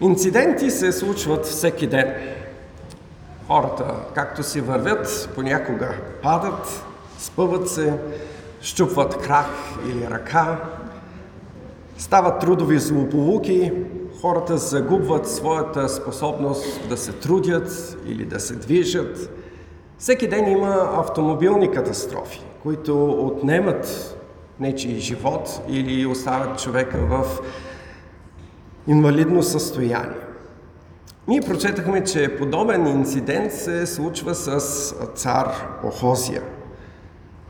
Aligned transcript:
Инциденти 0.00 0.70
се 0.70 0.92
случват 0.92 1.46
всеки 1.46 1.86
ден. 1.86 2.14
Хората, 3.46 3.94
както 4.14 4.42
си 4.42 4.60
вървят, 4.60 5.28
понякога 5.34 5.94
падат, 6.22 6.84
спъват 7.18 7.68
се, 7.68 7.94
щупват 8.60 9.18
крак 9.18 9.46
или 9.88 10.10
ръка, 10.10 10.60
стават 11.98 12.40
трудови 12.40 12.78
злополуки, 12.78 13.72
хората 14.20 14.56
загубват 14.56 15.30
своята 15.30 15.88
способност 15.88 16.88
да 16.88 16.96
се 16.96 17.12
трудят 17.12 17.96
или 18.06 18.24
да 18.24 18.40
се 18.40 18.54
движат. 18.54 19.30
Всеки 19.98 20.28
ден 20.28 20.50
има 20.50 20.90
автомобилни 20.96 21.70
катастрофи, 21.70 22.42
които 22.62 23.10
отнемат 23.10 24.16
нечи 24.60 25.00
живот 25.00 25.60
или 25.68 26.06
оставят 26.06 26.62
човека 26.62 26.98
в 26.98 27.24
инвалидно 28.90 29.42
състояние. 29.42 30.26
Ние 31.28 31.40
прочетахме, 31.40 32.04
че 32.04 32.36
подобен 32.36 32.86
инцидент 32.86 33.52
се 33.52 33.86
случва 33.86 34.34
с 34.34 34.60
цар 35.14 35.46
Охозия. 35.84 36.42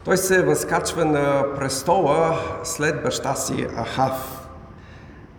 Той 0.04 0.16
се 0.16 0.42
възкачва 0.42 1.04
на 1.04 1.44
престола 1.56 2.38
след 2.64 3.02
баща 3.02 3.34
си 3.34 3.66
Ахав. 3.76 4.48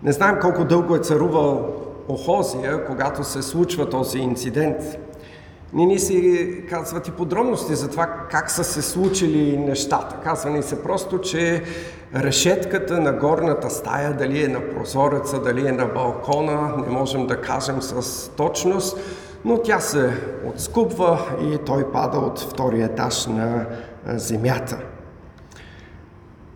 Не 0.03 0.11
знаем 0.11 0.35
колко 0.41 0.65
дълго 0.65 0.95
е 0.95 0.99
царувал 0.99 1.73
Охозия, 2.07 2.85
когато 2.85 3.23
се 3.23 3.41
случва 3.41 3.89
този 3.89 4.19
инцидент– 4.19 4.77
не 5.73 5.85
ни 5.85 5.99
се 5.99 6.63
казват 6.69 7.07
и 7.07 7.11
подробности 7.11 7.75
за 7.75 7.89
това 7.89 8.07
как 8.31 8.51
са 8.51 8.63
се 8.63 8.81
случили 8.81 9.57
нещата. 9.57 10.17
Казва 10.23 10.49
ни 10.49 10.63
се 10.63 10.83
просто, 10.83 11.19
че 11.19 11.63
решетката 12.15 12.99
на 12.99 13.13
горната 13.13 13.69
стая, 13.69 14.13
дали 14.13 14.43
е 14.43 14.47
на 14.47 14.69
прозореца, 14.69 15.41
дали 15.41 15.67
е 15.67 15.71
на 15.71 15.85
балкона, 15.85 16.73
не 16.77 16.93
можем 16.93 17.27
да 17.27 17.41
кажем 17.41 17.81
с 17.81 18.29
точност, 18.29 18.97
но 19.45 19.57
тя 19.57 19.79
се 19.79 20.13
отскупва 20.45 21.19
и 21.41 21.57
той 21.65 21.91
пада 21.91 22.17
от 22.17 22.39
втория 22.39 22.85
етаж 22.85 23.27
на 23.27 23.65
земята. 24.05 24.79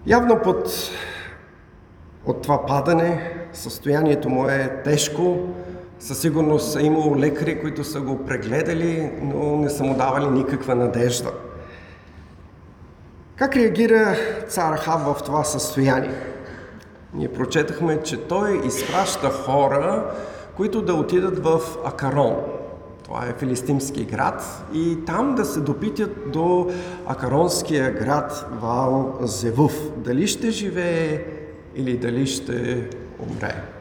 Явно 0.07 0.39
под, 0.43 0.69
от 2.25 2.41
това 2.41 2.65
падане 2.65 3.31
състоянието 3.53 4.29
му 4.29 4.49
е 4.49 4.81
тежко, 4.83 5.37
със 6.05 6.19
сигурност 6.19 6.75
е 6.75 6.83
имало 6.83 7.17
лекари, 7.17 7.61
които 7.61 7.83
са 7.83 8.01
го 8.01 8.25
прегледали, 8.25 9.11
но 9.21 9.57
не 9.57 9.69
са 9.69 9.83
му 9.83 9.97
давали 9.97 10.27
никаква 10.27 10.75
надежда. 10.75 11.31
Как 13.35 13.55
реагира 13.55 14.15
цар 14.47 14.77
Хаб 14.77 14.99
в 14.99 15.23
това 15.23 15.43
състояние? 15.43 16.15
Ние 17.13 17.33
прочетахме, 17.33 18.03
че 18.03 18.27
той 18.27 18.61
изпраща 18.67 19.29
хора, 19.29 20.11
които 20.55 20.81
да 20.81 20.93
отидат 20.93 21.39
в 21.39 21.61
Акарон. 21.85 22.35
Това 23.03 23.25
е 23.25 23.39
филистимски 23.39 24.05
град 24.05 24.63
и 24.73 24.97
там 25.05 25.35
да 25.35 25.45
се 25.45 25.59
допитят 25.59 26.31
до 26.31 26.71
Акаронския 27.05 27.91
град 27.91 28.45
Вал 28.61 29.17
Зевув. 29.21 29.73
Дали 29.97 30.27
ще 30.27 30.51
живее 30.51 31.23
или 31.75 31.97
дали 31.97 32.27
ще 32.27 32.87
умре. 33.19 33.74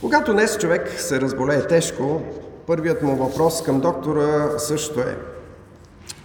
Когато 0.00 0.32
днес 0.32 0.58
човек 0.58 1.00
се 1.00 1.20
разболее 1.20 1.66
тежко, 1.66 2.22
първият 2.66 3.02
му 3.02 3.16
въпрос 3.16 3.62
към 3.62 3.80
доктора 3.80 4.58
също 4.58 5.00
е 5.00 5.16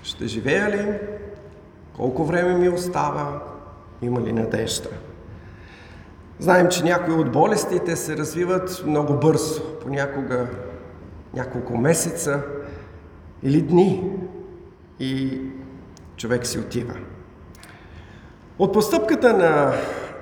ще 0.03 0.27
живея 0.27 0.69
ли? 0.69 0.99
Колко 1.95 2.25
време 2.25 2.53
ми 2.53 2.69
остава? 2.69 3.41
Има 4.01 4.21
ли 4.21 4.33
надежда? 4.33 4.89
Знаем, 6.39 6.69
че 6.69 6.83
някои 6.83 7.13
от 7.13 7.31
болестите 7.31 7.95
се 7.95 8.17
развиват 8.17 8.83
много 8.85 9.13
бързо, 9.13 9.63
понякога 9.81 10.47
няколко 11.33 11.77
месеца 11.77 12.41
или 13.43 13.61
дни 13.61 14.11
и 14.99 15.41
човек 16.17 16.47
си 16.47 16.59
отива. 16.59 16.93
От 18.59 18.73
постъпката 18.73 19.33
на 19.33 19.73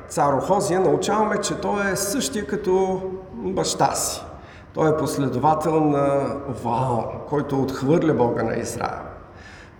цар 0.10 0.34
Охозия 0.34 0.80
научаваме, 0.80 1.42
че 1.42 1.56
той 1.56 1.92
е 1.92 1.96
същия 1.96 2.48
като 2.48 3.02
баща 3.44 3.96
си. 3.96 4.22
Той 4.74 4.90
е 4.90 4.98
последовател 4.98 5.84
на 5.84 6.36
Ваал, 6.64 7.12
който 7.30 7.62
отхвърля 7.62 8.14
Бога 8.14 8.44
на 8.44 8.56
Израел. 8.56 9.00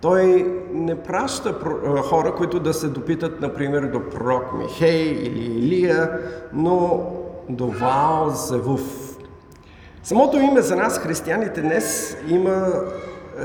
Той 0.00 0.46
не 0.72 1.02
праща 1.02 1.54
хора, 2.02 2.34
които 2.34 2.60
да 2.60 2.74
се 2.74 2.88
допитат, 2.88 3.40
например, 3.40 3.82
до 3.82 4.10
пророк 4.10 4.58
Михей 4.58 5.02
или 5.02 5.44
Илия, 5.44 6.18
но 6.52 7.06
до 7.48 7.66
Ваал 7.66 8.30
Зевув. 8.30 9.16
Самото 10.02 10.36
име 10.36 10.62
за 10.62 10.76
нас, 10.76 10.98
християните, 10.98 11.60
днес 11.60 12.16
има 12.28 12.66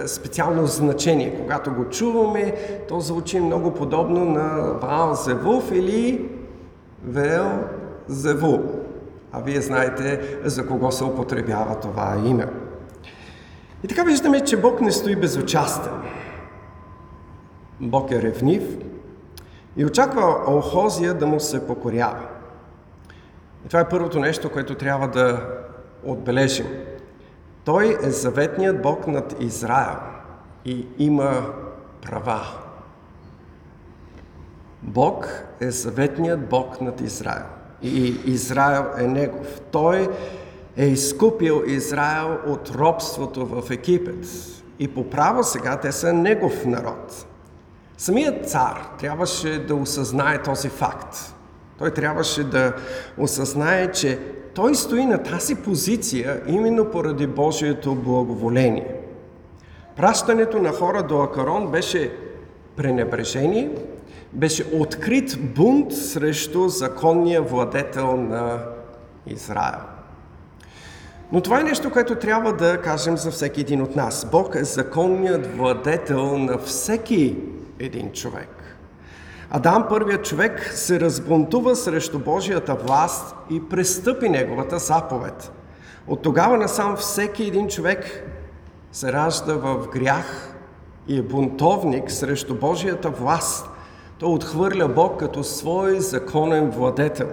е, 0.03 0.07
специално 0.07 0.67
значение. 0.67 1.37
Когато 1.41 1.73
го 1.73 1.85
чуваме, 1.85 2.53
то 2.87 2.99
звучи 2.99 3.39
много 3.39 3.71
подобно 3.71 4.25
на 4.25 4.73
Ваал 4.81 5.13
Зевув 5.13 5.71
или 5.71 6.29
Вел 7.03 7.51
Зеву. 8.07 8.59
А 9.37 9.41
вие 9.41 9.61
знаете 9.61 10.39
за 10.43 10.67
кого 10.67 10.91
се 10.91 11.03
употребява 11.03 11.79
това 11.79 12.17
име. 12.25 12.47
И 13.83 13.87
така 13.87 14.03
виждаме, 14.03 14.43
че 14.43 14.61
Бог 14.61 14.81
не 14.81 14.91
стои 14.91 15.15
безучастен. 15.15 15.93
Бог 17.79 18.11
е 18.11 18.21
ревнив 18.21 18.63
и 19.77 19.85
очаква 19.85 20.43
Охозия 20.47 21.13
да 21.13 21.27
му 21.27 21.39
се 21.39 21.67
покорява. 21.67 22.27
И 23.65 23.67
това 23.67 23.79
е 23.79 23.89
първото 23.89 24.19
нещо, 24.19 24.51
което 24.51 24.75
трябва 24.75 25.07
да 25.07 25.47
отбележим. 26.03 26.67
Той 27.65 27.97
е 28.03 28.09
заветният 28.09 28.81
Бог 28.81 29.07
над 29.07 29.35
Израел 29.39 29.97
и 30.65 30.87
има 30.97 31.45
права. 32.01 32.41
Бог 34.81 35.43
е 35.59 35.71
заветният 35.71 36.49
Бог 36.49 36.81
над 36.81 37.01
Израел. 37.01 37.54
И 37.81 38.15
Израел 38.25 38.85
е 38.97 39.07
негов. 39.07 39.61
Той 39.71 40.09
е 40.77 40.85
изкупил 40.85 41.63
Израел 41.67 42.37
от 42.47 42.69
робството 42.75 43.45
в 43.45 43.71
Египет. 43.71 44.27
И 44.79 44.87
по 44.87 45.09
право 45.09 45.43
сега 45.43 45.79
те 45.79 45.91
са 45.91 46.13
негов 46.13 46.65
народ. 46.65 47.25
Самият 47.97 48.49
цар 48.49 48.87
трябваше 48.99 49.65
да 49.65 49.75
осъзнае 49.75 50.43
този 50.43 50.69
факт. 50.69 51.35
Той 51.77 51.91
трябваше 51.91 52.43
да 52.43 52.73
осъзнае, 53.17 53.91
че 53.91 54.19
той 54.53 54.75
стои 54.75 55.05
на 55.05 55.23
тази 55.23 55.55
позиция 55.55 56.41
именно 56.47 56.85
поради 56.91 57.27
Божието 57.27 57.95
благоволение. 57.95 58.95
Пращането 59.95 60.61
на 60.61 60.71
хора 60.71 61.03
до 61.03 61.21
Акарон 61.21 61.67
беше 61.67 62.11
пренебрежение, 62.75 63.71
беше 64.35 64.65
открит 64.73 65.53
бунт 65.55 65.93
срещу 65.93 66.67
законния 66.67 67.41
владетел 67.41 68.17
на 68.17 68.59
Израел. 69.27 69.79
Но 71.31 71.41
това 71.41 71.59
е 71.59 71.63
нещо, 71.63 71.91
което 71.91 72.15
трябва 72.15 72.53
да 72.53 72.81
кажем 72.81 73.17
за 73.17 73.31
всеки 73.31 73.61
един 73.61 73.81
от 73.81 73.95
нас. 73.95 74.27
Бог 74.31 74.55
е 74.55 74.63
законният 74.63 75.57
владетел 75.57 76.37
на 76.37 76.57
всеки 76.57 77.37
един 77.79 78.11
човек. 78.11 78.49
Адам, 79.49 79.85
първият 79.89 80.25
човек, 80.25 80.71
се 80.73 80.99
разбунтува 80.99 81.75
срещу 81.75 82.19
Божията 82.19 82.75
власт 82.75 83.35
и 83.49 83.69
престъпи 83.69 84.29
неговата 84.29 84.79
заповед. 84.79 85.51
От 86.07 86.21
тогава 86.21 86.57
насам 86.57 86.95
всеки 86.95 87.43
един 87.43 87.67
човек 87.67 88.23
се 88.91 89.13
ражда 89.13 89.53
в 89.53 89.87
грях 89.93 90.53
и 91.07 91.17
е 91.17 91.21
бунтовник 91.21 92.11
срещу 92.11 92.55
Божията 92.55 93.09
власт. 93.09 93.69
Той 94.19 94.29
отхвърля 94.29 94.87
Бог 94.87 95.19
като 95.19 95.43
свой 95.43 95.99
законен 95.99 96.69
владетел. 96.69 97.27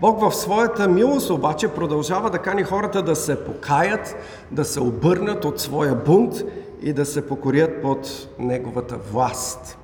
Бог 0.00 0.20
в 0.20 0.32
своята 0.32 0.88
милост 0.88 1.30
обаче 1.30 1.68
продължава 1.68 2.30
да 2.30 2.38
кани 2.38 2.62
хората 2.62 3.02
да 3.02 3.16
се 3.16 3.44
покаят, 3.44 4.16
да 4.50 4.64
се 4.64 4.80
обърнат 4.80 5.44
от 5.44 5.60
своя 5.60 5.94
бунт 5.94 6.34
и 6.82 6.92
да 6.92 7.04
се 7.04 7.28
покорят 7.28 7.82
под 7.82 8.28
неговата 8.38 8.96
власт. 9.12 9.78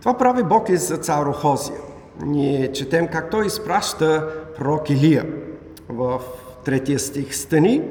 Това 0.00 0.18
прави 0.18 0.42
Бог 0.42 0.68
и 0.68 0.76
за 0.76 0.96
цар 0.96 1.26
Охозия. 1.26 1.78
Ние 2.22 2.72
четем 2.72 3.08
как 3.08 3.30
той 3.30 3.46
изпраща 3.46 4.28
пророк 4.58 4.90
Илия 4.90 5.26
в 5.88 6.20
третия 6.64 6.98
стих. 6.98 7.36
Стани, 7.36 7.82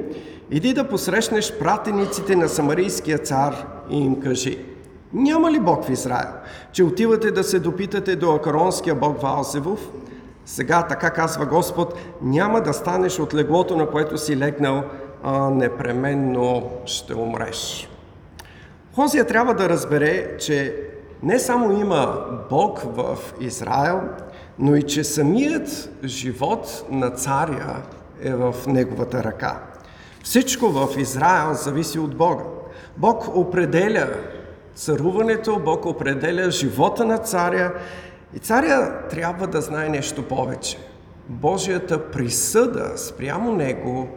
иди 0.50 0.74
да 0.74 0.88
посрещнеш 0.88 1.58
пратениците 1.58 2.36
на 2.36 2.48
самарийския 2.48 3.18
цар 3.18 3.66
и 3.90 3.98
им 3.98 4.20
кажи– 4.20 4.64
няма 5.12 5.50
ли 5.50 5.60
Бог 5.60 5.84
в 5.84 5.90
Израел, 5.90 6.32
че 6.72 6.84
отивате 6.84 7.30
да 7.30 7.44
се 7.44 7.58
допитате 7.58 8.16
до 8.16 8.34
акаронския 8.34 8.94
Бог 8.94 9.22
Ваалзевов? 9.22 9.80
Сега, 10.46 10.86
така 10.86 11.10
казва 11.10 11.46
Господ, 11.46 11.94
няма 12.22 12.60
да 12.60 12.72
станеш 12.72 13.18
от 13.18 13.34
леглото, 13.34 13.76
на 13.76 13.90
което 13.90 14.18
си 14.18 14.36
легнал, 14.36 14.82
а 15.22 15.50
непременно 15.50 16.70
ще 16.86 17.14
умреш. 17.14 17.88
Хозия 18.94 19.26
трябва 19.26 19.54
да 19.54 19.68
разбере, 19.68 20.36
че 20.38 20.76
не 21.22 21.38
само 21.38 21.80
има 21.80 22.24
Бог 22.50 22.80
в 22.84 23.18
Израел, 23.40 24.00
но 24.58 24.76
и 24.76 24.82
че 24.82 25.04
самият 25.04 25.90
живот 26.04 26.84
на 26.90 27.10
царя 27.10 27.82
е 28.22 28.34
в 28.34 28.54
неговата 28.66 29.24
ръка. 29.24 29.60
Всичко 30.24 30.68
в 30.68 30.88
Израел 30.96 31.54
зависи 31.54 31.98
от 31.98 32.16
Бога. 32.16 32.44
Бог 32.96 33.36
определя 33.36 34.08
царуването, 34.80 35.58
Бог 35.64 35.86
определя 35.86 36.50
живота 36.50 37.04
на 37.04 37.18
царя 37.18 37.72
и 38.34 38.38
царя 38.38 39.08
трябва 39.10 39.46
да 39.46 39.60
знае 39.60 39.88
нещо 39.88 40.22
повече. 40.22 40.78
Божията 41.28 42.10
присъда 42.10 42.92
спрямо 42.96 43.52
него 43.52 44.08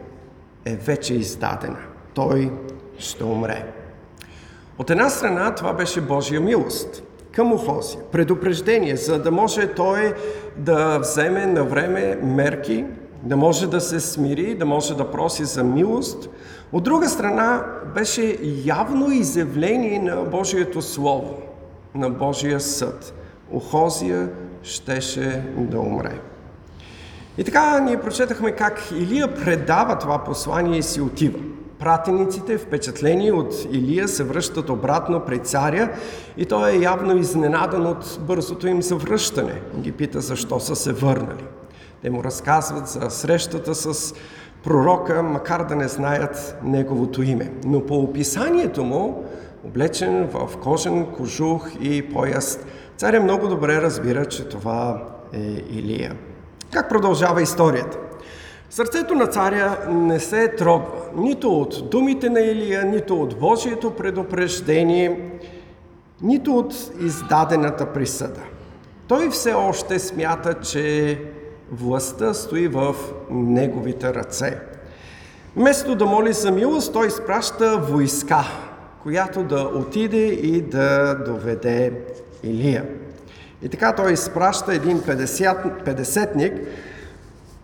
е 0.64 0.76
вече 0.76 1.14
издадена. 1.14 1.78
Той 2.14 2.52
ще 2.98 3.24
умре. 3.24 3.72
От 4.78 4.90
една 4.90 5.10
страна 5.10 5.54
това 5.54 5.72
беше 5.72 6.00
Божия 6.00 6.40
милост 6.40 7.02
към 7.32 7.52
Охозия, 7.52 8.02
предупреждение, 8.12 8.96
за 8.96 9.22
да 9.22 9.30
може 9.30 9.74
той 9.74 10.14
да 10.56 10.98
вземе 10.98 11.46
на 11.46 11.64
време 11.64 12.18
мерки, 12.22 12.84
да 13.24 13.36
може 13.36 13.66
да 13.66 13.80
се 13.80 14.00
смири, 14.00 14.54
да 14.54 14.66
може 14.66 14.96
да 14.96 15.10
проси 15.10 15.44
за 15.44 15.64
милост. 15.64 16.28
От 16.72 16.82
друга 16.82 17.08
страна 17.08 17.64
беше 17.94 18.38
явно 18.64 19.10
изявление 19.10 19.98
на 19.98 20.16
Божието 20.16 20.82
Слово, 20.82 21.34
на 21.94 22.10
Божия 22.10 22.60
съд. 22.60 23.14
Охозия 23.52 24.30
щеше 24.62 25.42
да 25.56 25.80
умре. 25.80 26.18
И 27.38 27.44
така 27.44 27.80
ние 27.80 28.00
прочетахме 28.00 28.52
как 28.52 28.90
Илия 28.90 29.34
предава 29.34 29.98
това 29.98 30.24
послание 30.24 30.78
и 30.78 30.82
си 30.82 31.00
отива. 31.00 31.38
Пратениците, 31.78 32.58
впечатлени 32.58 33.32
от 33.32 33.54
Илия, 33.70 34.08
се 34.08 34.24
връщат 34.24 34.70
обратно 34.70 35.20
при 35.20 35.38
царя 35.38 35.90
и 36.36 36.46
той 36.46 36.70
е 36.70 36.80
явно 36.80 37.16
изненадан 37.16 37.86
от 37.86 38.18
бързото 38.20 38.66
им 38.66 38.82
завръщане. 38.82 39.60
Ги 39.78 39.92
пита 39.92 40.20
защо 40.20 40.60
са 40.60 40.76
се 40.76 40.92
върнали. 40.92 41.44
Те 42.04 42.10
му 42.10 42.24
разказват 42.24 42.88
за 42.88 43.10
срещата 43.10 43.74
с 43.74 44.14
пророка, 44.64 45.22
макар 45.22 45.64
да 45.64 45.76
не 45.76 45.88
знаят 45.88 46.56
неговото 46.64 47.22
име. 47.22 47.52
Но 47.64 47.86
по 47.86 47.94
описанието 47.94 48.84
му, 48.84 49.24
облечен 49.64 50.28
в 50.32 50.50
кожен 50.62 51.06
кожух 51.06 51.70
и 51.80 52.12
пояс, 52.12 52.58
царя 52.96 53.20
много 53.20 53.48
добре 53.48 53.82
разбира, 53.82 54.26
че 54.26 54.48
това 54.48 55.02
е 55.32 55.38
Илия. 55.70 56.16
Как 56.72 56.88
продължава 56.88 57.42
историята? 57.42 57.98
Сърцето 58.70 59.14
на 59.14 59.26
царя 59.26 59.78
не 59.90 60.20
се 60.20 60.48
трогва 60.48 60.92
нито 61.16 61.60
от 61.60 61.90
думите 61.90 62.30
на 62.30 62.40
Илия, 62.40 62.84
нито 62.84 63.22
от 63.22 63.38
Божието 63.38 63.90
предупреждение, 63.90 65.38
нито 66.22 66.56
от 66.56 66.74
издадената 67.00 67.86
присъда. 67.86 68.40
Той 69.08 69.30
все 69.30 69.52
още 69.52 69.98
смята, 69.98 70.54
че 70.54 71.18
властта 71.72 72.34
стои 72.34 72.68
в 72.68 72.94
неговите 73.30 74.14
ръце. 74.14 74.60
Вместо 75.56 75.94
да 75.94 76.06
моли 76.06 76.32
за 76.32 76.50
милост, 76.50 76.92
той 76.92 77.06
изпраща 77.06 77.78
войска, 77.78 78.44
която 79.02 79.42
да 79.42 79.70
отиде 79.74 80.26
и 80.26 80.62
да 80.62 81.14
доведе 81.14 81.92
Илия. 82.42 82.84
И 83.62 83.68
така 83.68 83.94
той 83.94 84.12
изпраща 84.12 84.74
един 84.74 85.00
50, 85.00 85.84
50-ник, 85.84 86.60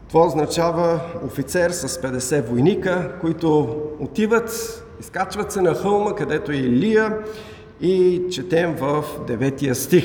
това 0.08 0.26
означава 0.26 1.00
офицер 1.26 1.70
с 1.70 1.88
50 1.88 2.46
войника, 2.46 3.12
които 3.20 3.76
отиват, 4.00 4.82
изкачват 5.00 5.52
се 5.52 5.60
на 5.60 5.74
хълма, 5.74 6.14
където 6.14 6.52
е 6.52 6.56
Илия 6.56 7.16
и 7.80 8.22
четем 8.30 8.74
в 8.74 9.04
9 9.28 9.72
стих. 9.72 10.04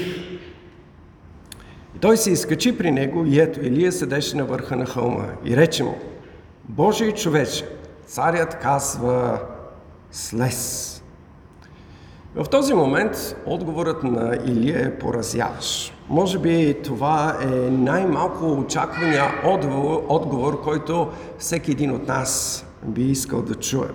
И 1.96 2.00
той 2.00 2.18
се 2.18 2.32
изкачи 2.32 2.78
при 2.78 2.92
него 2.92 3.26
и 3.26 3.40
ето 3.40 3.66
Илия 3.66 3.92
седеше 3.92 4.38
на 4.38 4.46
върха 4.46 4.76
на 4.76 4.86
хълма 4.86 5.26
и 5.46 5.58
рече 5.58 5.84
му, 5.84 5.98
Божий 6.70 7.12
човече, 7.12 7.66
царят 8.08 8.60
казва, 8.62 9.40
слез. 10.12 10.92
В 12.36 12.46
този 12.50 12.74
момент 12.74 13.36
отговорът 13.46 14.04
на 14.04 14.38
Илия 14.46 14.86
е 14.86 15.00
поразяващ. 15.00 15.94
Може 16.10 16.40
би 16.40 16.78
това 16.84 17.38
е 17.42 17.46
най-малко 17.70 18.52
очаквания 18.52 19.24
отговор, 19.44 20.04
отговор, 20.10 20.62
който 20.64 21.12
всеки 21.38 21.72
един 21.72 21.92
от 21.92 22.08
нас 22.08 22.66
би 22.84 23.02
искал 23.02 23.42
да 23.42 23.56
чуе. 23.56 23.88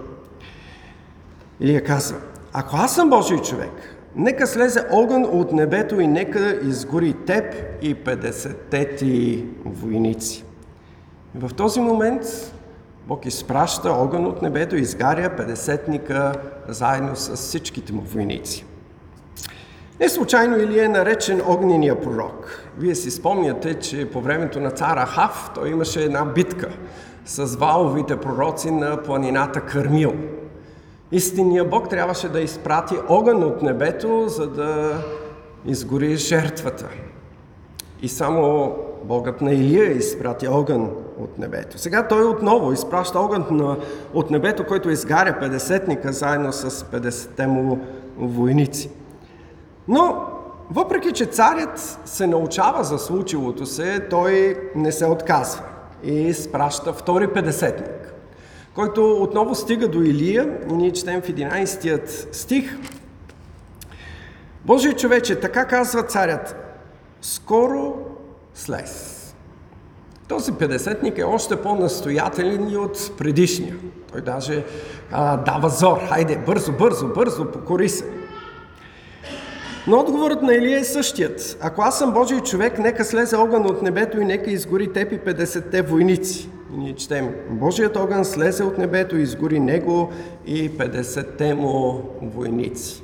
Илия 1.60 1.84
казва, 1.84 2.18
ако 2.52 2.76
аз 2.76 2.94
съм 2.94 3.10
Божий 3.10 3.38
човек, 3.38 3.96
нека 4.16 4.46
слезе 4.46 4.80
огън 4.90 5.24
от 5.24 5.52
небето 5.52 6.00
и 6.00 6.06
нека 6.06 6.58
изгори 6.62 7.12
теб 7.26 7.44
и 7.82 7.96
50-те 7.96 8.96
ти 8.96 9.44
войници. 9.64 10.44
И 11.36 11.38
в 11.38 11.50
този 11.56 11.80
момент 11.80 12.22
Бог 13.06 13.26
изпраща 13.26 13.90
огън 13.90 14.26
от 14.26 14.42
небето 14.42 14.76
и 14.76 14.80
изгаря 14.80 15.30
50-ника 15.38 16.32
заедно 16.68 17.16
с 17.16 17.36
всичките 17.36 17.92
му 17.92 18.00
войници. 18.00 18.64
Не 20.00 20.08
случайно 20.08 20.56
или 20.56 20.80
е 20.80 20.88
наречен 20.88 21.42
огнения 21.46 22.00
пророк. 22.00 22.64
Вие 22.78 22.94
си 22.94 23.10
спомняте, 23.10 23.74
че 23.74 24.10
по 24.10 24.20
времето 24.20 24.60
на 24.60 24.70
цара 24.70 25.06
Хав 25.06 25.50
той 25.54 25.70
имаше 25.70 26.02
една 26.02 26.24
битка 26.24 26.68
с 27.24 27.56
валовите 27.56 28.16
пророци 28.16 28.70
на 28.70 29.02
планината 29.02 29.60
Кърмил. 29.60 30.14
Истинният 31.12 31.70
Бог 31.70 31.88
трябваше 31.88 32.28
да 32.28 32.40
изпрати 32.40 32.94
огън 33.08 33.44
от 33.44 33.62
небето, 33.62 34.28
за 34.28 34.46
да 34.46 34.92
изгори 35.66 36.16
жертвата. 36.16 36.88
И 38.02 38.08
само 38.08 38.76
Богът 39.04 39.40
на 39.40 39.52
Илия 39.52 39.92
изпрати 39.92 40.48
огън 40.48 40.90
от 41.18 41.38
небето. 41.38 41.78
Сега 41.78 42.08
той 42.08 42.24
отново 42.24 42.72
изпраща 42.72 43.18
огън 43.18 43.46
на, 43.50 43.76
от 44.14 44.30
небето, 44.30 44.66
който 44.66 44.90
изгаря 44.90 45.38
50-ника 45.42 46.10
заедно 46.10 46.52
с 46.52 46.70
50-те 46.70 47.46
му 47.46 47.78
войници. 48.18 48.90
Но, 49.88 50.26
въпреки 50.70 51.12
че 51.12 51.24
царят 51.26 51.98
се 52.04 52.26
научава 52.26 52.84
за 52.84 52.98
случилото 52.98 53.66
се, 53.66 54.06
той 54.10 54.56
не 54.74 54.92
се 54.92 55.06
отказва 55.06 55.64
и 56.02 56.12
изпраща 56.12 56.92
втори 56.92 57.28
50-ник, 57.28 58.14
който 58.74 59.22
отново 59.22 59.54
стига 59.54 59.88
до 59.88 60.02
Илия 60.02 60.58
и 60.70 60.72
ние 60.72 60.92
четем 60.92 61.22
в 61.22 61.28
11 61.28 62.32
стих. 62.32 62.78
Божий 64.64 64.92
човече, 64.92 65.40
така 65.40 65.64
казва 65.64 66.02
царят, 66.02 66.56
скоро 67.22 67.94
слез. 68.54 69.16
Този 70.28 70.52
50-ник 70.52 71.18
е 71.18 71.24
още 71.24 71.56
по-настоятелен 71.56 72.70
и 72.70 72.76
от 72.76 73.16
предишния. 73.18 73.76
Той 74.12 74.20
даже 74.20 74.64
а, 75.12 75.36
дава 75.36 75.68
зор. 75.68 75.98
Хайде, 76.08 76.36
бързо, 76.46 76.72
бързо, 76.72 77.08
бързо, 77.08 77.52
покори 77.52 77.88
се. 77.88 78.04
Но 79.86 80.00
отговорът 80.00 80.42
на 80.42 80.54
Илия 80.54 80.78
е 80.78 80.84
същият. 80.84 81.58
Ако 81.60 81.82
аз 81.82 81.98
съм 81.98 82.12
Божий 82.12 82.40
човек, 82.40 82.78
нека 82.78 83.04
слезе 83.04 83.36
огън 83.36 83.66
от 83.66 83.82
небето 83.82 84.20
и 84.20 84.24
нека 84.24 84.50
изгори 84.50 84.92
теб 84.92 85.12
и 85.12 85.18
50-те 85.18 85.82
войници. 85.82 86.48
Ние 86.72 86.94
четем, 86.94 87.34
Божият 87.50 87.96
огън 87.96 88.24
слезе 88.24 88.64
от 88.64 88.78
небето 88.78 89.16
изгори 89.16 89.60
него 89.60 90.12
и 90.46 90.70
50-те 90.70 91.54
му 91.54 92.02
войници. 92.22 93.02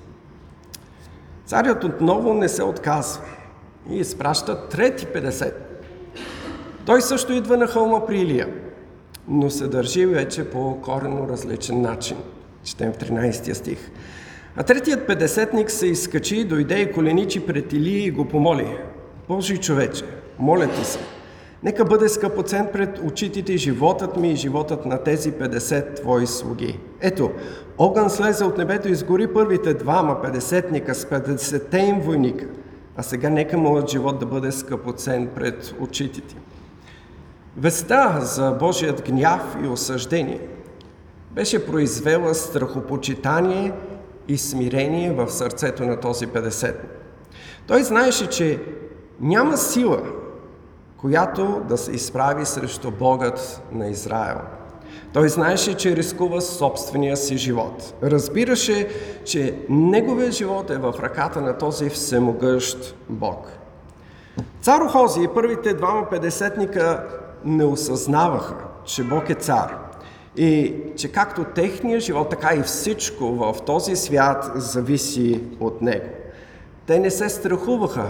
Царят 1.46 1.84
отново 1.84 2.34
не 2.34 2.48
се 2.48 2.62
отказва 2.62 3.22
и 3.90 3.98
изпраща 3.98 4.68
трети 4.68 5.06
50. 5.06 5.52
Той 6.86 7.02
също 7.02 7.32
идва 7.32 7.56
на 7.56 7.66
хълма 7.66 8.06
при 8.06 8.20
Илия, 8.20 8.48
но 9.28 9.50
се 9.50 9.68
държи 9.68 10.06
вече 10.06 10.50
по 10.50 10.80
коренно 10.80 11.28
различен 11.28 11.80
начин. 11.80 12.16
Четем 12.64 12.92
в 12.92 12.98
13 12.98 13.52
стих. 13.52 13.90
А 14.56 14.62
третият 14.62 15.06
педесетник 15.06 15.70
се 15.70 15.86
изкачи, 15.86 16.44
дойде 16.44 16.80
и 16.80 16.92
коленичи 16.92 17.46
пред 17.46 17.72
Илия 17.72 18.06
и 18.06 18.10
го 18.10 18.24
помоли. 18.24 18.76
Божий 19.28 19.56
човече, 19.56 20.04
моля 20.38 20.68
ти 20.68 20.84
се, 20.84 20.98
нека 21.66 21.84
бъде 21.84 22.08
скъпоцен 22.08 22.68
пред 22.72 22.98
очите 22.98 23.42
ти 23.42 23.58
животът 23.58 24.16
ми 24.16 24.32
и 24.32 24.36
животът 24.36 24.86
на 24.86 25.04
тези 25.04 25.32
50 25.32 25.96
твои 25.96 26.26
слуги. 26.26 26.78
Ето, 27.00 27.30
огън 27.78 28.10
слезе 28.10 28.44
от 28.44 28.58
небето 28.58 28.88
и 28.88 28.92
изгори 28.92 29.34
първите 29.34 29.74
двама 29.74 30.22
педесетника 30.22 30.94
с 30.94 31.04
50 31.04 31.88
им 31.88 32.00
войника– 32.00 32.46
а 32.96 33.02
сега 33.02 33.30
нека 33.30 33.58
моят 33.58 33.90
живот 33.90 34.18
да 34.18 34.26
бъде 34.26 34.52
скъпоцен 34.52 35.28
пред 35.34 35.74
очите 35.80 36.20
ти. 36.20 36.36
Веста 37.56 38.18
за 38.20 38.50
Божият 38.50 39.02
гняв 39.06 39.56
и 39.64 39.66
осъждение 39.66 40.40
беше 41.30 41.66
произвела 41.66 42.34
страхопочитание 42.34 43.72
и 44.28 44.38
смирение 44.38 45.12
в 45.12 45.30
сърцето 45.30 45.82
на 45.82 46.00
този 46.00 46.26
50. 46.26 46.74
Той 47.66 47.82
знаеше, 47.82 48.26
че 48.26 48.60
няма 49.20 49.56
сила, 49.56 50.02
която 51.06 51.62
да 51.68 51.78
се 51.78 51.92
изправи 51.92 52.46
срещу 52.46 52.90
Богът 52.90 53.62
на 53.72 53.88
Израел– 53.88 54.38
той 55.12 55.28
знаеше, 55.28 55.74
че 55.74 55.96
рискува 55.96 56.40
собствения 56.40 57.16
си 57.16 57.36
живот. 57.36 57.94
Разбираше, 58.02 58.88
че 59.24 59.58
неговият 59.68 60.32
живот 60.32 60.70
е 60.70 60.78
в 60.78 60.94
ръката 61.02 61.40
на 61.40 61.58
този 61.58 61.88
всемогъщ 61.88 62.96
Бог. 63.08 63.48
Цар 64.60 64.80
Охози 64.80 65.22
и 65.22 65.28
първите 65.34 65.74
двама 65.74 66.10
педесетника 66.10 67.04
не 67.44 67.64
осъзнаваха, 67.64 68.56
че 68.84 69.04
Бог 69.04 69.30
е 69.30 69.34
цар 69.34 69.78
и 70.36 70.74
че 70.96 71.12
както 71.12 71.44
техния 71.44 72.00
живот, 72.00 72.30
така 72.30 72.54
и 72.54 72.62
всичко 72.62 73.24
в 73.24 73.54
този 73.66 73.96
свят 73.96 74.50
зависи 74.54 75.40
от 75.60 75.82
Него. 75.82 76.08
Те 76.86 76.98
не 76.98 77.10
се 77.10 77.28
страхуваха 77.28 78.06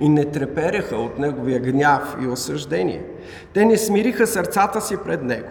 и 0.00 0.08
не 0.08 0.24
трепереха 0.24 0.96
от 0.96 1.18
Неговия 1.18 1.60
гняв 1.60 2.16
и 2.22 2.26
осъждение. 2.26 3.04
Те 3.54 3.64
не 3.64 3.78
смириха 3.78 4.26
сърцата 4.26 4.80
си 4.80 4.96
пред 5.04 5.22
Него. 5.22 5.48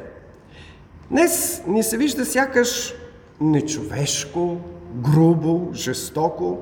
Днес 1.12 1.64
ни 1.68 1.84
се 1.84 1.98
вижда 1.98 2.26
сякаш 2.26 2.94
нечовешко, 3.42 4.58
грубо, 4.96 5.70
жестоко, 5.74 6.58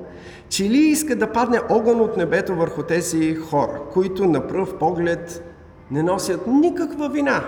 че 0.48 0.64
ли 0.64 0.78
иска 0.78 1.16
да 1.16 1.32
падне 1.32 1.60
огън 1.68 2.00
от 2.00 2.16
небето 2.16 2.54
върху 2.54 2.82
тези 2.82 3.34
хора, 3.34 3.80
които 3.92 4.24
на 4.24 4.46
пръв 4.46 4.78
поглед 4.78 5.44
не 5.90 6.02
носят 6.02 6.46
никаква 6.46 7.08
вина. 7.08 7.44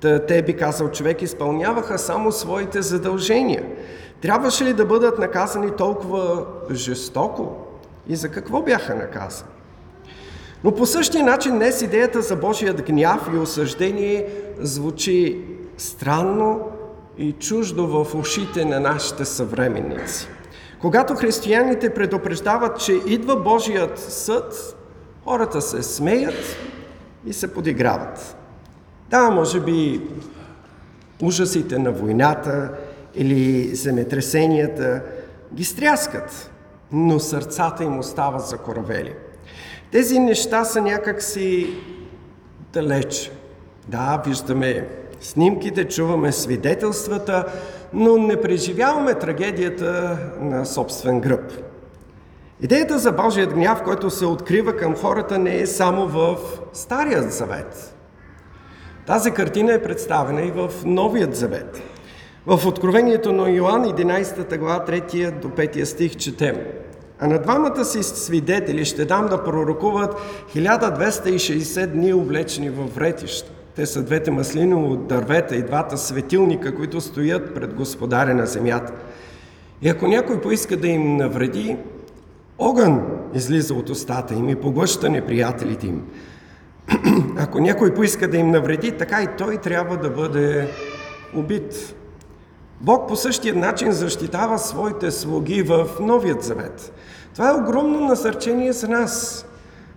Та, 0.00 0.26
те 0.26 0.42
би 0.42 0.56
казал 0.56 0.90
човек 0.90 1.22
изпълняваха 1.22 1.98
само 1.98 2.32
своите 2.32 2.82
задължения. 2.82 3.64
Трябваше 4.20 4.64
ли 4.64 4.72
да 4.72 4.84
бъдат 4.84 5.18
наказани 5.18 5.70
толкова 5.70 6.46
жестоко? 6.72 7.71
И 8.08 8.16
за 8.16 8.28
какво 8.28 8.62
бяха 8.62 8.94
наказани? 8.94 9.50
Но 10.64 10.74
по 10.74 10.86
същия 10.86 11.24
начин 11.24 11.56
днес 11.58 11.82
идеята 11.82 12.22
за 12.22 12.36
Божият 12.36 12.82
гняв 12.82 13.28
и 13.34 13.38
осъждение 13.38 14.26
звучи 14.60 15.44
странно 15.76 16.60
и 17.18 17.32
чуждо 17.32 17.86
в 17.86 18.14
ушите 18.14 18.64
на 18.64 18.80
нашите 18.80 19.24
съвременници. 19.24 20.28
Когато 20.80 21.14
християните 21.14 21.94
предупреждават, 21.94 22.80
че 22.80 22.92
идва 23.06 23.36
Божият 23.36 23.98
съд, 23.98 24.76
хората 25.24 25.60
се 25.60 25.82
смеят 25.82 26.56
и 27.26 27.32
се 27.32 27.54
подиграват. 27.54 28.36
Да, 29.10 29.30
може 29.30 29.60
би 29.60 30.00
ужасите 31.22 31.78
на 31.78 31.92
войната 31.92 32.70
или 33.14 33.74
земетресенията 33.74 35.02
ги 35.54 35.64
стряскат, 35.64 36.50
но 36.92 37.20
сърцата 37.20 37.84
им 37.84 37.98
остават 37.98 38.46
закоравели. 38.46 39.14
Тези 39.90 40.18
неща 40.18 40.64
са 40.64 40.80
някакси 40.80 41.76
далеч. 42.72 43.30
Да, 43.88 44.22
виждаме 44.26 44.88
снимките, 45.20 45.88
чуваме 45.88 46.32
свидетелствата, 46.32 47.44
но 47.92 48.16
не 48.16 48.40
преживяваме 48.40 49.14
трагедията 49.14 50.18
на 50.40 50.66
собствен 50.66 51.20
гръб. 51.20 51.52
Идеята 52.60 52.98
за 52.98 53.12
Божият 53.12 53.54
гняв, 53.54 53.82
който 53.82 54.10
се 54.10 54.26
открива 54.26 54.76
към 54.76 54.96
хората, 54.96 55.38
не 55.38 55.60
е 55.60 55.66
само 55.66 56.08
в 56.08 56.36
Старият 56.72 57.32
завет. 57.32 57.96
Тази 59.06 59.30
картина 59.30 59.72
е 59.72 59.82
представена 59.82 60.42
и 60.42 60.50
в 60.50 60.70
Новият 60.84 61.36
завет. 61.36 61.82
В 62.46 62.66
Откровението 62.66 63.32
на 63.32 63.50
Йоанн, 63.50 63.84
11 63.84 64.58
глава, 64.58 64.84
3 64.88 65.40
до 65.40 65.48
5 65.48 65.84
стих 65.84 66.16
четем. 66.16 66.56
А 67.20 67.26
на 67.26 67.38
двамата 67.38 67.84
си 67.84 68.02
свидетели 68.02 68.84
ще 68.84 69.04
дам 69.04 69.26
да 69.26 69.44
пророкуват 69.44 70.14
1260 70.54 71.86
дни 71.86 72.12
облечени 72.12 72.70
в 72.70 72.94
вретища. 72.94 73.52
Те 73.76 73.86
са 73.86 74.02
двете 74.02 74.30
маслиново 74.30 74.96
дървета 74.96 75.56
и 75.56 75.62
двата 75.62 75.98
светилника, 75.98 76.74
които 76.74 77.00
стоят 77.00 77.54
пред 77.54 77.74
Господаря 77.74 78.34
на 78.34 78.46
земята. 78.46 78.92
И 79.82 79.88
ако 79.88 80.06
някой 80.06 80.40
поиска 80.40 80.76
да 80.76 80.88
им 80.88 81.16
навреди, 81.16 81.76
огън 82.58 83.02
излиза 83.34 83.74
от 83.74 83.90
устата 83.90 84.34
им 84.34 84.48
и 84.48 84.56
поглъща 84.56 85.10
неприятелите 85.10 85.86
им. 85.86 86.02
ако 87.38 87.60
някой 87.60 87.94
поиска 87.94 88.28
да 88.28 88.36
им 88.36 88.50
навреди, 88.50 88.92
така 88.92 89.22
и 89.22 89.28
той 89.38 89.56
трябва 89.56 89.96
да 89.96 90.10
бъде 90.10 90.68
убит. 91.34 91.94
Бог 92.82 93.08
по 93.08 93.16
същия 93.16 93.54
начин 93.54 93.92
защитава 93.92 94.58
своите 94.58 95.10
слуги 95.10 95.62
в 95.62 95.88
Новият 96.00 96.42
завет. 96.42 96.92
Това 97.34 97.50
е 97.50 97.60
огромно 97.60 98.00
насърчение 98.00 98.72
за 98.72 98.88
нас 98.88 99.46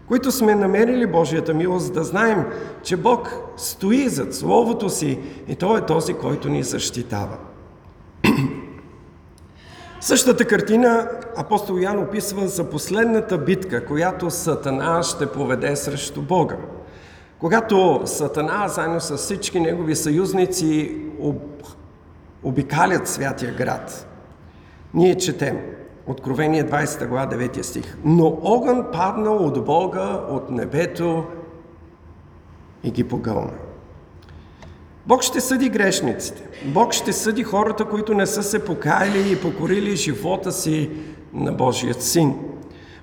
които 0.08 0.32
сме 0.32 0.56
намерили 0.56 1.08
Божията 1.08 1.54
милост, 1.54 1.94
да 1.94 2.04
знаем, 2.04 2.46
че 2.84 2.98
Бог 2.98 3.30
стои 3.58 4.10
зад 4.10 4.36
Словото 4.36 4.89
си 4.89 5.20
и 5.48 5.56
Той 5.56 5.80
е 5.80 5.86
този, 5.86 6.13
който 6.13 6.50
ни 6.50 6.63
защитава. 6.63 7.38
Същата 10.01 10.46
картина 10.46 11.10
апостол 11.38 11.77
Ян 11.80 12.00
описва 12.00 12.48
за 12.48 12.70
последната 12.70 13.38
битка, 13.38 13.86
която 13.86 14.30
Сатана 14.30 15.04
ще 15.04 15.25
поведе 15.25 15.75
срещу 15.75 16.22
Бога. 16.22 16.58
Когато 17.39 18.01
Сатана, 18.06 18.68
заедно 18.68 19.00
с 19.00 19.18
всички 19.18 19.60
негови 19.60 19.96
съюзници, 19.96 20.98
об... 21.20 21.63
обикалят 22.45 23.07
святия 23.07 23.53
град, 23.53 24.07
ние 24.93 25.17
четем– 25.17 25.59
Откровение 26.07 26.63
20 26.63 27.07
глава 27.07 27.27
9 27.27 27.61
стих. 27.61 27.97
Но 28.03 28.39
огън 28.43 28.85
паднал 28.93 29.37
от 29.37 29.65
Бога, 29.65 30.19
от 30.29 30.49
небето 30.49 31.23
и 32.83 32.91
ги 32.91 33.03
погълна. 33.03 33.53
Бог 35.07 35.21
ще 35.21 35.41
съди 35.41 35.69
грешниците. 35.69 36.43
Бог 36.65 36.93
ще 36.93 37.13
съди 37.13 37.43
хората, 37.43 37.85
които 37.85 38.13
не 38.13 38.25
са 38.25 38.43
се 38.43 38.65
покаяли 38.65 39.31
и 39.31 39.41
покорили 39.41 39.95
живота 39.95 40.51
си 40.51 40.89
на 41.33 41.51
Божият 41.51 42.01
син. 42.01 42.35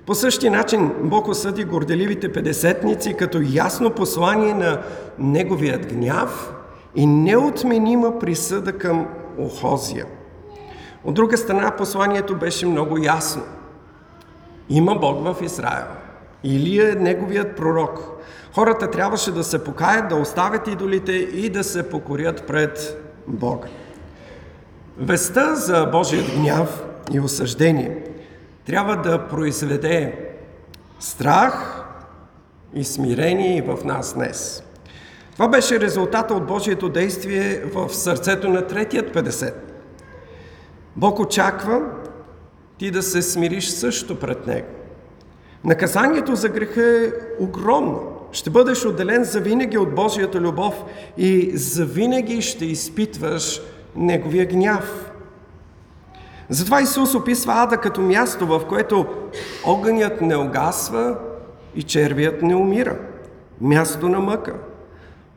По 0.06 0.14
същия 0.14 0.52
начин 0.52 0.92
Бог 1.02 1.28
осъди 1.28 1.64
горделивите 1.64 2.32
педесетници 2.32 3.14
като 3.14 3.40
ясно 3.52 3.90
послание 3.90 4.54
на 4.54 4.82
Неговият 5.18 5.94
гняв 5.94 6.54
и 6.94 7.06
неотменима 7.06 8.18
присъда 8.18 8.78
към 8.78 9.06
Охозия– 9.38 10.06
от 11.04 11.14
друга 11.14 11.36
страна, 11.36 11.70
посланието 11.70 12.36
беше 12.36 12.66
много 12.66 12.98
ясно. 12.98 13.42
Има 14.68 14.94
Бог 14.94 15.24
в 15.24 15.42
Израел. 15.42 15.86
Илия 16.44 16.92
е 16.92 16.94
неговият 16.94 17.56
пророк. 17.56 18.22
Хората 18.54 18.90
трябваше 18.90 19.32
да 19.32 19.44
се 19.44 19.64
покаят, 19.64 20.08
да 20.08 20.16
оставят 20.16 20.68
идолите 20.68 21.12
и 21.12 21.48
да 21.48 21.64
се 21.64 21.90
покорят 21.90 22.46
пред 22.46 23.02
Бога. 23.26 23.68
Веста 24.98 25.56
за 25.56 25.86
Божият 25.92 26.26
гняв 26.36 26.84
и 27.12 27.20
осъждение 27.20 28.04
трябва 28.66 28.96
да 28.96 29.28
произведе 29.28 30.28
страх 31.00 31.84
и 32.74 32.84
смирение 32.84 33.62
в 33.62 33.84
нас 33.84 34.14
днес. 34.14 34.62
Това 35.32 35.48
беше 35.48 35.80
резултата 35.80 36.34
от 36.34 36.46
Божието 36.46 36.88
действие 36.88 37.62
в 37.74 37.94
сърцето 37.94 38.48
на 38.48 38.66
третият 38.66 39.14
50. 39.14 39.54
Бог 40.96 41.18
очаква 41.18 41.82
ти 42.78 42.90
да 42.90 43.02
се 43.02 43.22
смириш 43.22 43.68
също 43.68 44.18
пред 44.18 44.46
Него. 44.46 44.68
Наказанието 45.64 46.34
за 46.34 46.48
греха 46.48 46.82
е 46.82 47.12
огромно. 47.38 48.12
Ще 48.32 48.50
бъдеш 48.50 48.84
отделен 48.84 49.24
за 49.24 49.40
винаги 49.40 49.78
от 49.78 49.94
Божията 49.94 50.40
любов 50.40 50.84
и 51.16 51.50
за 51.54 51.84
винаги 51.84 52.42
ще 52.42 52.64
изпитваш 52.64 53.62
Неговия 53.96 54.46
гняв. 54.46 55.12
Затова 56.48 56.80
Исус 56.80 57.14
описва 57.14 57.52
ада 57.56 57.76
като 57.76 58.00
място, 58.00 58.46
в 58.46 58.62
което 58.68 59.06
огънят 59.64 60.20
не 60.20 60.36
огасва 60.36 61.16
и 61.74 61.82
червият 61.82 62.42
не 62.42 62.54
умира. 62.54 62.98
Място 63.60 64.08
на 64.08 64.20
мъка. 64.20 64.54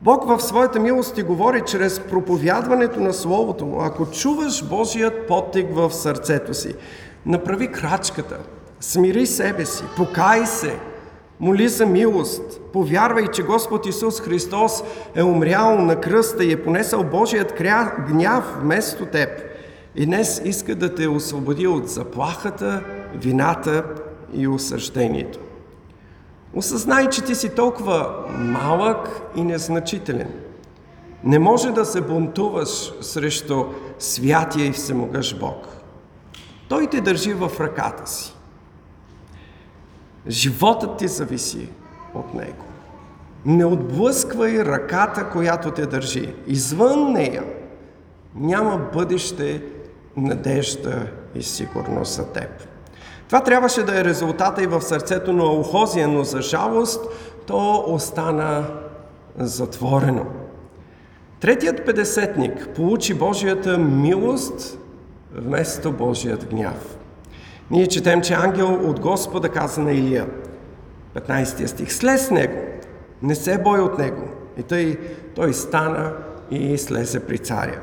Бог 0.02 0.28
в 0.28 0.40
своята 0.40 0.80
милост 0.80 1.14
ти 1.14 1.22
говори 1.22 1.62
чрез 1.66 2.00
проповядването 2.00 3.00
на 3.00 3.12
Словото 3.12 3.66
му. 3.66 3.80
Ако 3.80 4.06
чуваш 4.06 4.64
Божият 4.64 5.26
потик 5.26 5.66
в 5.74 5.92
сърцето 5.92 6.54
си, 6.54 6.74
направи 7.26 7.72
крачката, 7.72 8.38
смири 8.80 9.26
себе 9.26 9.66
си, 9.66 9.84
покай 9.96 10.46
се, 10.46 10.78
моли 11.40 11.68
за 11.68 11.86
милост, 11.86 12.60
повярвай, 12.72 13.28
че 13.28 13.42
Господ 13.42 13.86
Исус 13.86 14.20
Христос 14.20 14.82
е 15.14 15.22
умрял 15.22 15.78
на 15.78 16.00
кръста 16.00 16.44
и 16.44 16.52
е 16.52 16.62
понесъл 16.62 17.04
Божият 17.04 17.54
гняв 18.08 18.58
вместо 18.60 19.06
теб. 19.06 19.28
И 19.96 20.06
днес 20.06 20.42
иска 20.44 20.74
да 20.74 20.94
те 20.94 21.08
освободи 21.08 21.66
от 21.66 21.88
заплахата, 21.88 22.82
вината 23.14 23.84
и 24.32 24.48
осъждението. 24.48 25.38
Осъзнай, 26.56 27.08
че 27.08 27.24
ти 27.24 27.34
си 27.34 27.54
толкова 27.54 28.24
малък 28.38 29.22
и 29.36 29.42
незначителен. 29.42 30.32
Не 31.24 31.38
може 31.38 31.70
да 31.70 31.84
се 31.84 32.00
бунтуваш 32.00 32.92
срещу 33.00 33.64
святия 33.98 34.66
и 34.66 34.72
всемогъщ 34.72 35.38
Бог. 35.38 35.66
Той 36.68 36.86
те 36.86 37.00
държи 37.00 37.32
в 37.32 37.50
ръката 37.60 38.10
си. 38.10 38.34
Животът 40.28 40.96
ти 40.96 41.08
зависи 41.08 41.68
от 42.14 42.34
Него. 42.34 42.64
Не 43.44 43.64
отблъсквай 43.64 44.64
ръката, 44.64 45.30
която 45.30 45.70
те 45.70 45.86
държи. 45.86 46.34
Извън 46.46 47.12
нея 47.12 47.44
няма 48.34 48.88
бъдеще, 48.92 49.62
надежда 50.16 51.06
и 51.34 51.42
сигурност 51.42 52.12
за 52.12 52.32
теб. 52.32 52.75
Това 53.26 53.40
трябваше 53.40 53.82
да 53.82 54.00
е 54.00 54.04
резултата 54.04 54.62
и 54.62 54.66
в 54.66 54.82
сърцето 54.82 55.32
на 55.32 55.44
Охозия, 55.44 56.08
но 56.08 56.24
за 56.24 56.42
жалост 56.42 57.04
то 57.46 57.84
остана 57.86 58.64
затворено. 59.38 60.26
Третият 61.40 61.86
педесетник 61.86 62.68
получи 62.76 63.14
Божията 63.14 63.78
милост 63.78 64.78
вместо 65.34 65.92
Божият 65.92 66.48
гняв. 66.50 66.96
Ние 67.70 67.86
четем, 67.86 68.22
че 68.22 68.34
ангел 68.34 68.90
от 68.90 69.00
Господа 69.00 69.48
каза 69.48 69.80
на 69.80 69.92
Илия, 69.92 70.26
15 71.14 71.66
стих, 71.66 71.92
слез 71.92 72.26
с 72.26 72.30
него, 72.30 72.60
не 73.22 73.34
се 73.34 73.58
бой 73.58 73.80
от 73.80 73.98
него. 73.98 74.22
И 74.58 74.62
тъй 74.62 74.98
той 75.34 75.54
стана 75.54 76.12
и 76.50 76.78
слезе 76.78 77.20
при 77.20 77.38
царя. 77.38 77.80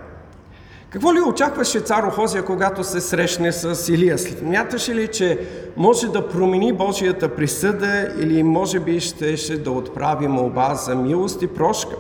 Какво 0.94 1.14
ли 1.14 1.22
очакваше 1.22 1.80
цар 1.80 2.04
Охозия, 2.04 2.46
когато 2.46 2.84
се 2.84 3.02
срещне 3.02 3.52
с 3.52 3.90
Илия? 3.94 4.18
Смяташе 4.18 4.96
ли, 4.96 5.08
че 5.08 5.40
може 5.78 6.08
да 6.08 6.30
промени 6.30 6.74
Божията 6.74 7.36
присъда 7.36 8.14
или 8.20 8.44
може 8.44 8.80
би 8.80 9.00
щеше 9.00 9.64
да 9.64 9.72
отправи 9.72 10.28
молба 10.28 10.76
за 10.76 10.96
милост 10.96 11.42
и 11.42 11.48
прошка? 11.48 11.96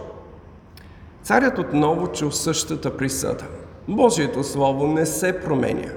Царят 1.23 1.57
отново 1.57 2.07
чу 2.07 2.31
същата 2.31 2.97
присъда. 2.97 3.45
Божието 3.87 4.43
Слово 4.43 4.87
не 4.87 5.05
се 5.05 5.39
променя. 5.39 5.91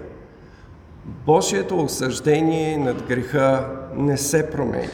Божието 1.05 1.79
осъждение 1.79 2.79
над 2.79 3.03
греха 3.03 3.67
не 3.95 4.17
се 4.17 4.51
променя. 4.51 4.89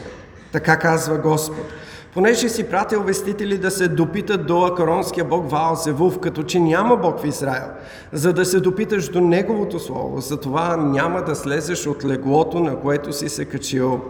Така 0.51 0.79
казва 0.79 1.17
Господ. 1.17 1.65
Понеже 2.13 2.49
си 2.49 2.69
пратил 2.69 3.03
вестители 3.03 3.57
да 3.57 3.71
се 3.71 3.87
допитат 3.87 4.47
до 4.47 4.65
акаронския 4.65 5.25
бог 5.25 5.51
Ваал 5.51 5.75
Зевув, 5.75 6.19
като 6.19 6.43
че 6.43 6.59
няма 6.59 6.97
бог 6.97 7.19
в 7.19 7.25
Израел, 7.25 7.69
за 8.11 8.33
да 8.33 8.45
се 8.45 8.59
допиташ 8.59 9.09
до 9.09 9.21
неговото 9.21 9.79
слово, 9.79 10.21
затова 10.21 10.77
няма 10.77 11.21
да 11.21 11.35
слезеш 11.35 11.87
от 11.87 12.05
леглото, 12.05 12.59
на 12.59 12.79
което 12.79 13.13
си 13.13 13.29
се 13.29 13.45
качил, 13.45 14.01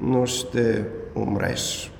но 0.00 0.26
ще 0.26 0.84
умреш. 1.14 1.92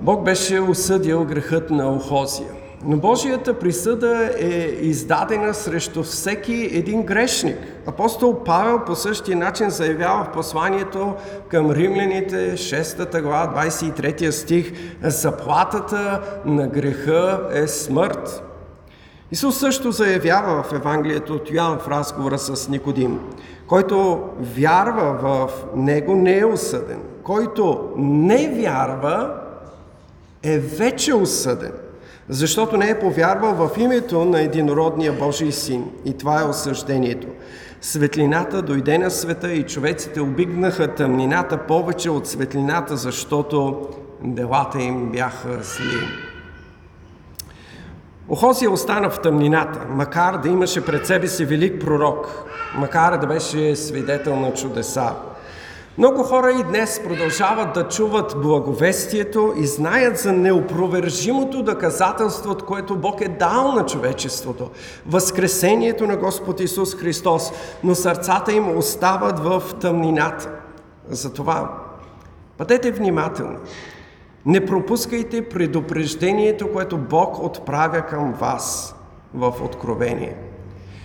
Бог 0.00 0.24
беше 0.24 0.60
осъдил 0.60 1.24
грехът 1.24 1.70
на 1.70 1.94
Охозия. 1.94 2.59
Но 2.84 2.96
Божията 2.96 3.58
присъда 3.58 4.30
е 4.38 4.48
издадена 4.80 5.54
срещу 5.54 6.02
всеки 6.02 6.70
един 6.72 7.02
грешник. 7.02 7.58
Апостол 7.86 8.44
Павел 8.44 8.84
по 8.86 8.94
същия 8.94 9.36
начин 9.36 9.70
заявява 9.70 10.24
в 10.24 10.32
посланието 10.32 11.14
към 11.48 11.70
римляните, 11.70 12.56
6 12.56 13.22
глава, 13.22 13.64
23 13.66 14.30
стих, 14.30 14.72
заплатата 15.02 16.20
на 16.44 16.68
греха 16.68 17.48
е 17.52 17.66
смърт. 17.66 18.42
Исус 19.32 19.58
също 19.58 19.92
заявява 19.92 20.62
в 20.62 20.72
Евангелието 20.72 21.34
от 21.34 21.50
Йоан 21.50 21.78
в 21.78 21.88
разговора 21.88 22.38
с 22.38 22.68
Никодим, 22.68 23.20
който 23.66 24.24
вярва 24.40 25.18
в 25.22 25.50
Него 25.76 26.14
не 26.14 26.38
е 26.38 26.44
осъден. 26.44 27.00
Който 27.22 27.90
не 27.96 28.48
вярва 28.48 29.34
е 30.42 30.58
вече 30.58 31.14
осъден 31.14 31.72
защото 32.30 32.76
не 32.76 32.90
е 32.90 32.98
повярвал 32.98 33.54
в 33.54 33.78
името 33.78 34.24
на 34.24 34.40
единородния 34.40 35.12
Божий 35.12 35.52
син. 35.52 35.84
И 36.04 36.18
това 36.18 36.40
е 36.40 36.44
осъждението. 36.44 37.26
Светлината 37.80 38.62
дойде 38.62 38.98
на 38.98 39.10
света 39.10 39.52
и 39.52 39.66
човеците 39.66 40.20
обигнаха 40.20 40.94
тъмнината 40.94 41.58
повече 41.58 42.10
от 42.10 42.26
светлината, 42.26 42.96
защото 42.96 43.88
делата 44.22 44.82
им 44.82 45.10
бяха 45.12 45.62
зли. 45.62 46.08
Охозия 48.28 48.70
остана 48.70 49.10
в 49.10 49.20
тъмнината, 49.20 49.86
макар 49.88 50.38
да 50.38 50.48
имаше 50.48 50.86
пред 50.86 51.06
себе 51.06 51.28
си 51.28 51.44
велик 51.44 51.80
пророк, 51.80 52.44
макар 52.74 53.18
да 53.18 53.26
беше 53.26 53.76
свидетел 53.76 54.36
на 54.36 54.54
чудеса. 54.54 55.12
Много 55.98 56.22
хора 56.22 56.52
и 56.52 56.62
днес 56.62 57.00
продължават 57.04 57.72
да 57.74 57.88
чуват 57.88 58.40
благовестието 58.42 59.54
и 59.56 59.66
знаят 59.66 60.18
за 60.18 60.32
неопровержимото 60.32 61.62
доказателство, 61.62 62.56
което 62.66 62.96
Бог 62.96 63.20
е 63.20 63.28
дал 63.28 63.72
на 63.72 63.86
човечеството. 63.86 64.70
Възкресението 65.06 66.06
на 66.06 66.16
Господ 66.16 66.60
Исус 66.60 66.94
Христос, 66.94 67.52
но 67.84 67.94
сърцата 67.94 68.52
им 68.52 68.76
остават 68.76 69.38
в 69.38 69.62
тъмнината. 69.80 70.50
Затова 71.08 71.78
бъдете 72.58 72.90
внимателни. 72.92 73.56
Не 74.46 74.66
пропускайте 74.66 75.48
предупреждението, 75.48 76.72
което 76.72 76.98
Бог 76.98 77.42
отправя 77.42 78.02
към 78.02 78.32
вас 78.32 78.94
в 79.34 79.54
Откровение. 79.64 80.36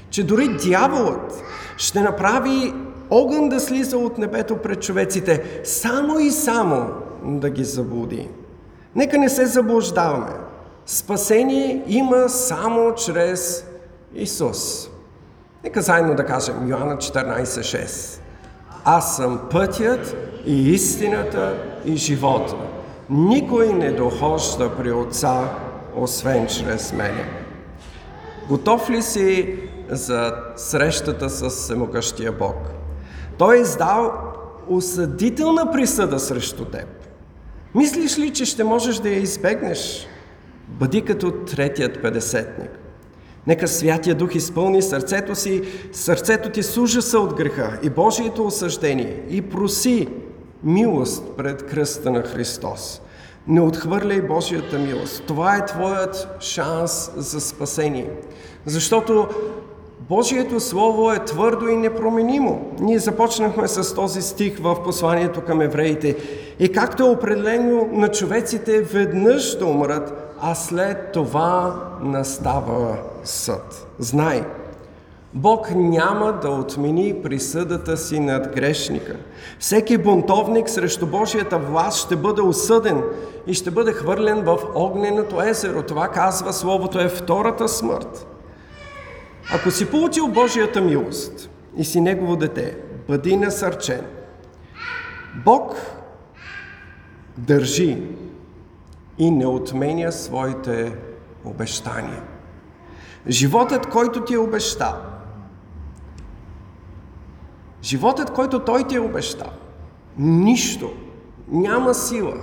Че 0.10 0.24
дори 0.24 0.48
дяволът 0.48 1.43
ще 1.78 2.02
направи 2.02 2.74
огън 3.10 3.50
да 3.50 3.60
слиза 3.60 3.98
от 3.98 4.18
небето 4.18 4.58
пред 4.58 4.82
човеците, 4.82 5.62
само 5.63 6.20
и 6.20 6.32
само 6.32 6.88
да 7.24 7.50
ги 7.50 7.63
заблуди. 7.63 8.30
Нека 8.96 9.18
не 9.18 9.30
се 9.30 9.46
заблуждаваме. 9.46 10.32
Спасение 10.86 11.84
има 11.88 12.30
само 12.30 12.96
чрез 12.96 13.65
Исус. 14.15 14.89
Нека 15.63 15.82
заедно 15.82 16.15
да 16.15 16.26
кажем 16.26 16.68
Йоанна 16.68 16.98
14.6. 16.98 18.20
Аз 18.86 19.15
съм 19.15 19.39
пътят 19.52 20.15
и 20.46 20.72
истината 20.72 21.56
и 21.86 21.96
живота. 21.96 22.56
Никой 23.10 23.74
не 23.74 23.91
дохожда 23.91 24.76
при 24.78 24.91
Отца, 24.91 25.50
освен 25.96 26.48
чрез 26.48 26.94
мене. 26.94 27.26
Готов 28.50 28.89
ли 28.89 29.02
си 29.02 29.60
за 29.89 30.34
срещата 30.56 31.30
с 31.30 31.50
всемогъщия 31.50 32.32
Бог? 32.32 32.56
Той 33.38 33.58
е 33.58 33.62
издал 33.62 34.13
осъдителна 34.67 35.71
присъда 35.71 36.19
срещу 36.19 36.65
теб. 36.65 36.88
Мислиш 37.76 38.19
ли, 38.19 38.34
че 38.34 38.45
ще 38.45 38.63
можеш 38.63 38.98
да 38.98 39.10
я 39.10 39.19
избегнеш? 39.19 40.08
Бъди 40.67 41.02
като 41.02 41.32
третият 41.32 42.02
педесетник. 42.02 42.69
Нека 43.48 43.67
Святия 43.67 44.15
Дух 44.15 44.36
изпълни 44.36 44.82
сърцето 44.82 45.36
си, 45.36 45.63
сърцето 45.91 46.50
ти 46.50 46.63
с 46.63 46.78
ужаса 46.78 47.19
от 47.19 47.34
греха 47.34 47.80
и 47.84 47.89
Божието 47.89 48.45
осъждение 48.45 49.24
и 49.30 49.41
проси 49.41 50.08
милост 50.63 51.24
пред 51.38 51.65
кръста 51.65 52.12
на 52.12 52.21
Христос. 52.21 53.02
Не 53.48 53.62
отхвърляй 53.62 54.21
Божията 54.21 54.80
милост. 54.80 55.24
Това 55.28 55.56
е 55.56 55.65
твоят 55.65 56.28
шанс 56.39 57.12
за 57.15 57.41
спасение. 57.41 58.10
Защото 58.65 59.28
Божието 60.10 60.60
Слово 60.60 61.12
е 61.12 61.26
твърдо 61.26 61.68
и 61.68 61.76
непроменимо. 61.76 62.72
Ние 62.80 63.00
започнахме 63.00 63.68
с 63.68 63.96
този 63.96 64.22
стих 64.22 64.60
в 64.60 64.84
посланието 64.84 65.41
към 65.41 65.62
евреите. 65.62 66.18
И 66.60 66.72
както 66.72 67.04
е 67.04 67.10
определено 67.10 67.89
на 67.91 68.08
човеците 68.08 68.82
веднъж 68.82 69.58
да 69.58 69.65
умрат, 69.65 70.36
а 70.41 70.56
след 70.56 71.12
това 71.12 71.76
настава 72.02 72.98
съд. 73.24 73.88
Знай, 74.00 74.44
Бог 75.34 75.72
няма 75.76 76.39
да 76.41 76.50
отмени 76.50 77.15
присъдата 77.24 77.98
си 77.98 78.20
над 78.20 78.56
грешника. 78.56 79.15
Всеки 79.60 79.98
бунтовник 79.98 80.70
срещу 80.70 81.06
Божията 81.06 81.58
власт 81.58 82.06
ще 82.06 82.15
бъде 82.15 82.41
осъден 82.41 83.04
и 83.48 83.54
ще 83.54 83.72
бъде 83.72 83.94
хвърлен 83.94 84.44
в 84.44 84.58
огненото 84.76 85.41
езеро. 85.41 85.84
Това 85.84 86.08
казва 86.08 86.54
Словото 86.54 87.00
е 87.00 87.10
втората 87.10 87.68
смърт. 87.68 88.35
Ако 89.53 89.71
си 89.71 89.91
получил 89.91 90.27
Божията 90.27 90.81
милост 90.81 91.49
и 91.77 91.86
си 91.86 92.01
Негово 92.01 92.36
дете, 92.36 92.77
бъди 93.08 93.38
насърчен. 93.38 94.01
Бог 95.45 95.75
държи 97.38 98.03
и 99.17 99.31
не 99.31 99.45
отменя 99.45 100.12
своите 100.12 100.95
обещания. 101.45 102.23
Животът, 103.27 103.89
който 103.89 104.25
ти 104.25 104.34
е 104.34 104.38
обещал, 104.38 104.95
животът, 107.84 108.34
който 108.34 108.60
Той 108.60 108.88
ти 108.88 108.95
е 108.95 108.99
обещал, 108.99 109.51
нищо, 110.17 110.93
няма 111.47 111.93
сила, 111.93 112.36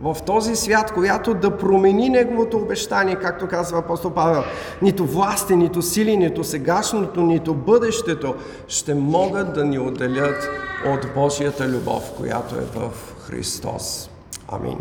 в 0.00 0.16
този 0.26 0.56
свят, 0.56 0.92
която 0.92 1.34
да 1.34 1.56
промени 1.56 2.08
неговото 2.08 2.56
обещание, 2.56 3.16
както 3.16 3.48
казва 3.48 3.78
апостол 3.78 4.10
Павел. 4.10 4.42
Нито 4.82 5.06
власти, 5.06 5.56
нито 5.56 5.82
сили, 5.82 6.16
нито 6.16 6.44
сегашното, 6.44 7.22
нито 7.22 7.54
бъдещето 7.54 8.34
ще 8.68 8.94
могат 8.94 9.54
да 9.54 9.64
ни 9.64 9.78
отделят 9.78 10.48
от 10.86 11.14
Божията 11.14 11.68
любов, 11.68 12.12
която 12.16 12.54
е 12.54 12.64
в 12.74 12.90
Христос. 13.20 14.10
Амин. 14.48 14.78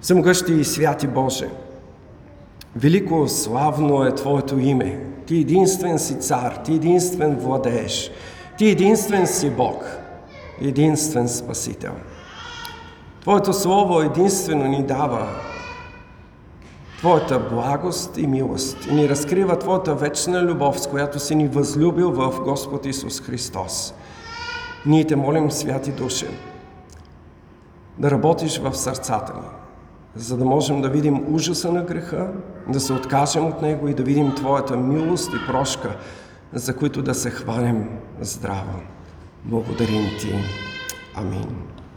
Всемогъщи 0.00 0.52
и 0.52 0.64
святи 0.64 1.06
Боже, 1.06 1.48
велико 2.76 3.28
славно 3.28 4.04
е 4.04 4.14
Твоето 4.14 4.58
име. 4.58 5.06
Ти 5.26 5.36
единствен 5.36 5.98
си 5.98 6.20
цар, 6.20 6.60
Ти 6.64 6.72
единствен 6.72 7.36
владееш, 7.36 8.10
Ти 8.58 8.70
единствен 8.70 9.26
си 9.26 9.50
Бог, 9.50 9.84
единствен 10.60 11.28
Спасител. 11.28 11.92
Твоето 13.22 13.52
Слово 13.52 14.00
единствено 14.00 14.64
ни 14.64 14.82
дава 14.82 15.28
Твоята 16.98 17.38
благост 17.38 18.18
и 18.18 18.26
милост 18.26 18.86
и 18.90 18.94
ни 18.94 19.08
разкрива 19.08 19.58
Твоята 19.58 19.94
вечна 19.94 20.42
любов, 20.42 20.80
с 20.80 20.86
която 20.86 21.20
си 21.20 21.34
ни 21.34 21.48
възлюбил 21.48 22.10
в 22.10 22.40
Господ 22.40 22.86
Исус 22.86 23.20
Христос. 23.20 23.94
Ние 24.86 25.06
те 25.06 25.16
молим, 25.16 25.50
святи 25.50 25.92
души, 25.92 26.26
да 27.98 28.10
работиш 28.10 28.58
в 28.58 28.74
сърцата 28.74 29.34
ни, 29.34 29.48
за 30.16 30.36
да 30.36 30.44
можем 30.44 30.82
да 30.82 30.88
видим 30.88 31.34
ужаса 31.34 31.72
на 31.72 31.82
греха, 31.82 32.32
да 32.68 32.80
се 32.80 32.92
откажем 32.92 33.46
от 33.46 33.62
него 33.62 33.88
и 33.88 33.94
да 33.94 34.02
видим 34.02 34.34
Твоята 34.34 34.76
милост 34.76 35.30
и 35.34 35.46
прошка, 35.46 35.96
за 36.52 36.76
които 36.76 37.02
да 37.02 37.14
се 37.14 37.30
хванем 37.30 37.88
здраво. 38.20 38.80
Благодарим 39.44 40.04
Ти. 40.20 40.34
Амин. 41.14 41.71